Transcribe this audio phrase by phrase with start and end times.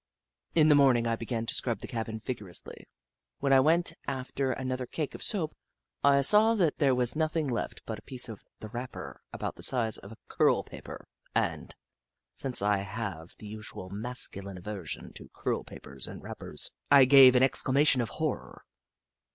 [0.55, 2.87] In the morninor I beg^an to scrub the cabin vigorously.
[3.37, 5.55] When I went after another cake of soap,
[6.03, 9.61] I saw that there was nothing left but a piece of the wrapper about the
[9.61, 11.75] size of a curl paper, and,
[12.33, 17.43] since I have the usual masculine aversion to curl papers and wrappers, I gave an
[17.43, 18.63] exclamation of horror.